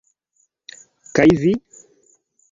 [1.19, 1.53] Kaj vi?